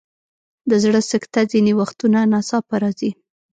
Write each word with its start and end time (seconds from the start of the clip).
د 0.69 0.71
زړه 0.83 1.01
سکته 1.11 1.39
ځینې 1.51 1.71
وختونه 1.79 2.19
ناڅاپه 2.31 2.75
راځي. 2.81 3.11